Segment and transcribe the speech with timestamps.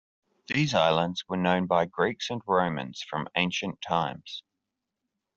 [0.47, 4.41] These islands were known by Greeks and Romans from ancient times.